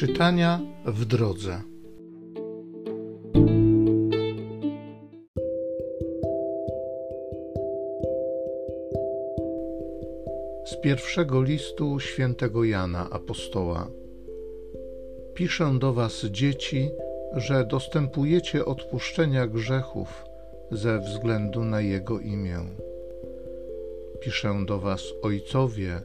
[0.00, 1.60] Czytania w drodze.
[10.64, 13.90] Z pierwszego listu świętego Jana Apostoła.
[15.34, 16.90] Piszę do Was, dzieci,
[17.36, 20.24] że dostępujecie odpuszczenia grzechów
[20.70, 22.58] ze względu na Jego imię.
[24.20, 26.00] Piszę do Was, ojcowie,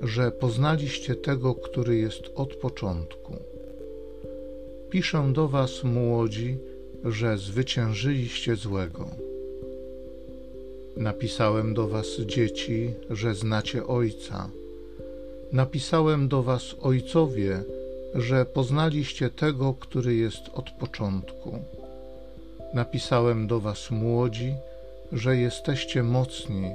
[0.00, 3.36] że poznaliście tego, który jest od początku.
[4.90, 6.58] Piszę do Was, młodzi,
[7.04, 9.08] że zwyciężyliście złego.
[10.96, 14.50] Napisałem do Was, dzieci, że znacie Ojca.
[15.52, 17.62] Napisałem do Was, ojcowie,
[18.14, 21.58] że poznaliście tego, który jest od początku.
[22.74, 24.54] Napisałem do Was, młodzi,
[25.12, 26.70] że jesteście mocni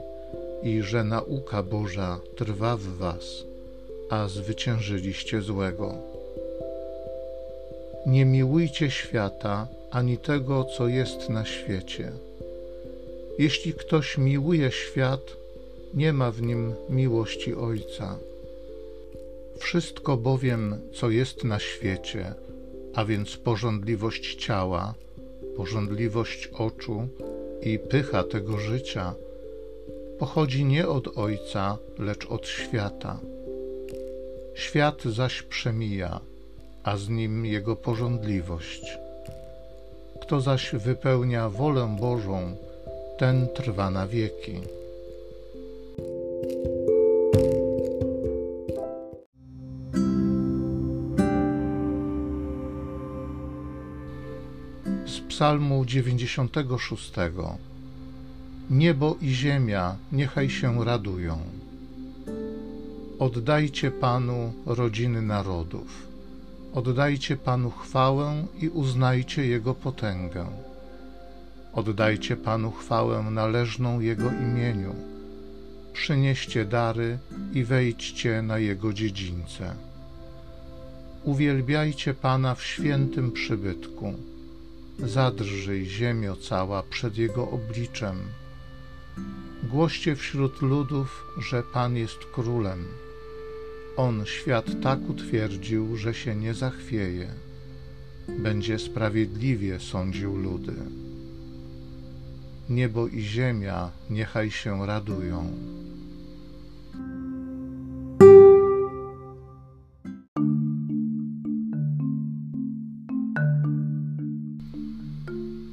[0.63, 3.44] i że nauka Boża trwa w Was,
[4.09, 5.95] a zwyciężyliście złego.
[8.05, 12.11] Nie miłujcie świata ani tego, co jest na świecie.
[13.39, 15.22] Jeśli ktoś miłuje świat,
[15.94, 18.17] nie ma w nim miłości Ojca.
[19.58, 22.33] Wszystko bowiem, co jest na świecie,
[22.94, 24.94] a więc porządliwość ciała,
[25.58, 27.08] porządliwość oczu
[27.61, 29.16] i pycha tego życia,
[30.24, 33.20] pochodzi nie od Ojca, lecz od świata.
[34.56, 36.20] Świat zaś przemija,
[36.84, 38.98] a z nim jego porządliwość.
[40.22, 42.56] Kto zaś wypełnia wolę Bożą,
[43.18, 44.62] ten trwa na wieki.
[55.06, 57.12] Z Psalmu 96.
[58.69, 61.38] Niebo i ziemia niechaj się radują.
[63.20, 66.08] Oddajcie Panu rodziny narodów.
[66.73, 70.45] Oddajcie Panu chwałę i uznajcie Jego potęgę.
[71.73, 74.95] Oddajcie Panu chwałę należną Jego imieniu.
[75.93, 77.17] Przynieście dary
[77.54, 79.76] i wejdźcie na Jego dziedzińce.
[81.23, 84.14] Uwielbiajcie Pana w świętym przybytku.
[84.99, 88.17] Zadrżyj ziemio cała przed Jego obliczem
[89.64, 92.86] Głoście wśród ludów, że Pan jest królem.
[93.98, 97.28] On świat tak utwierdził, że się nie zachwieje.
[98.40, 100.76] Będzie sprawiedliwie sądził ludy.
[102.70, 105.52] Niebo i ziemia niechaj się radują.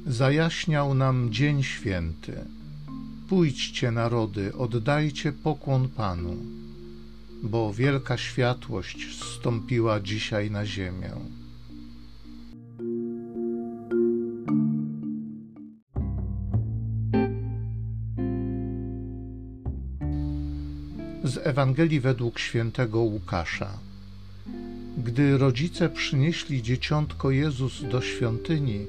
[0.07, 2.45] Zajaśniał nam dzień święty
[3.31, 6.37] Pójdźcie, narody, oddajcie pokłon Panu,
[7.43, 11.11] bo wielka światłość zstąpiła dzisiaj na ziemię.
[21.23, 23.77] Z Ewangelii według świętego Łukasza.
[24.97, 28.87] Gdy rodzice przynieśli dzieciątko Jezus do świątyni,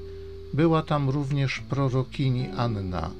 [0.53, 3.11] była tam również prorokini Anna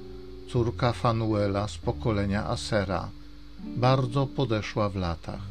[0.48, 3.10] córka Fanuela z pokolenia Asera,
[3.78, 5.42] bardzo podeszła w latach.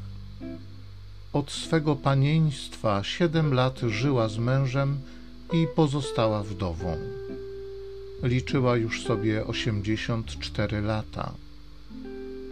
[1.32, 4.98] Od swego panieństwa siedem lat żyła z mężem
[5.52, 6.96] i pozostała wdową.
[8.22, 11.32] Liczyła już sobie osiemdziesiąt cztery lata.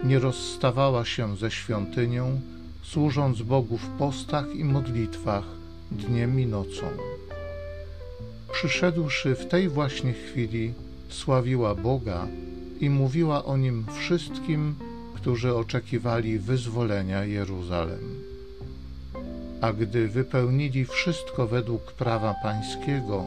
[0.05, 2.41] Nie rozstawała się ze świątynią,
[2.83, 5.45] służąc Bogu w postach i modlitwach
[5.91, 6.87] dniem i nocą.
[8.53, 10.75] Przyszedłszy w tej właśnie chwili,
[11.15, 12.27] sławiła Boga
[12.81, 14.75] i mówiła o nim wszystkim,
[15.15, 18.23] którzy oczekiwali wyzwolenia Jeruzalem.
[19.61, 23.25] A gdy wypełnili wszystko według prawa pańskiego,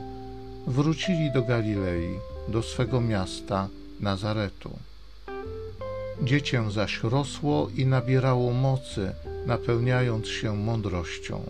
[0.68, 3.68] wrócili do Galilei, do swego miasta
[4.00, 4.70] Nazaretu.
[6.24, 9.12] Dziecię zaś rosło i nabierało mocy,
[9.46, 11.42] napełniając się mądrością,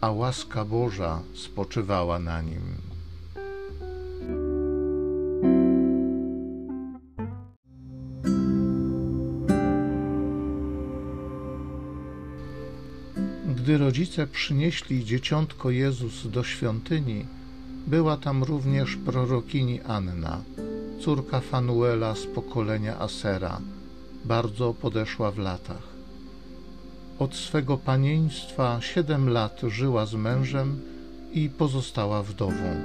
[0.00, 2.91] a łaska Boża spoczywała na nim.
[13.62, 17.26] Gdy rodzice przynieśli dzieciątko Jezus do świątyni,
[17.86, 20.42] była tam również prorokini Anna,
[21.00, 23.60] córka Fanuela z pokolenia Asera,
[24.24, 25.82] bardzo podeszła w latach.
[27.18, 30.80] Od swego panieństwa siedem lat żyła z mężem
[31.32, 32.76] i pozostała wdową.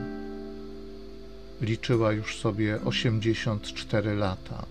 [1.61, 4.65] Liczyła już sobie osiemdziesiąt cztery lata.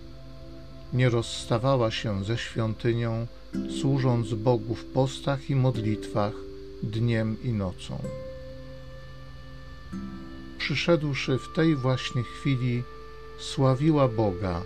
[0.93, 3.27] Nie rozstawała się ze świątynią,
[3.81, 6.33] służąc Bogu w postach i modlitwach
[6.83, 7.99] dniem i nocą.
[10.57, 12.83] Przyszedłszy w tej właśnie chwili,
[13.39, 14.61] sławiła Boga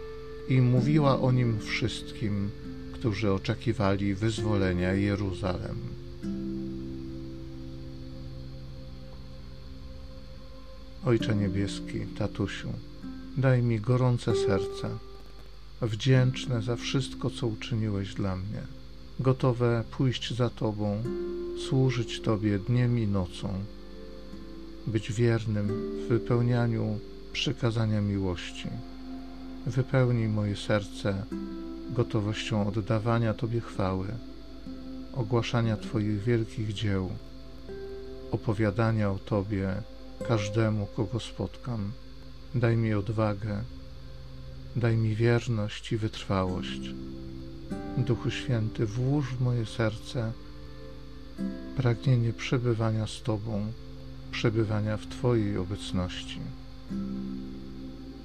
[0.50, 2.50] i mówiła o nim wszystkim,
[2.94, 5.78] którzy oczekiwali wyzwolenia Jeruzalem.
[11.06, 12.70] Ojcze Niebieski, tatusiu,
[13.38, 14.90] daj mi gorące serce,
[15.82, 18.81] wdzięczne za wszystko, co uczyniłeś dla mnie,
[19.22, 21.04] gotowe pójść za Tobą,
[21.68, 23.54] służyć Tobie dniem i nocą,
[24.88, 27.00] być wiernym w wypełnianiu
[27.34, 28.68] przykazania miłości.
[29.68, 31.26] Wypełnij moje serce
[31.90, 34.08] gotowością oddawania Tobie chwały,
[35.14, 37.10] ogłaszania Twoich wielkich dzieł,
[38.32, 39.74] opowiadania o Tobie
[40.28, 41.92] każdemu, kogo spotkam.
[42.56, 43.64] Daj mi odwagę,
[44.76, 46.82] daj mi wierność i wytrwałość.
[47.98, 50.32] Duchu Święty, włóż w moje serce
[51.78, 53.72] pragnienie przebywania z Tobą,
[54.32, 56.40] przebywania w Twojej obecności.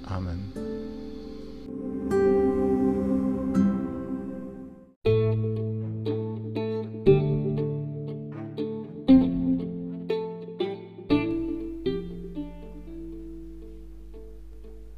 [0.05, 0.39] Amen.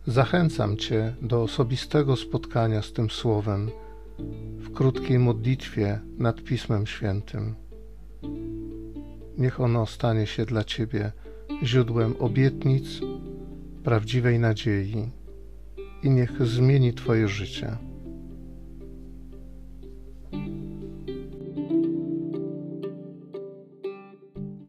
[0.08, 3.72] Zachęcam Cię do osobistego spotkania z tym Słowem
[4.60, 7.56] w krótkiej modlitwie nad Pismem Świętym.
[9.38, 11.12] Niech ono stanie się dla Ciebie
[11.64, 13.02] źródłem obietnic,
[13.84, 15.12] prawdziwej nadziei
[16.04, 17.89] i niech zmieni Twoje życie.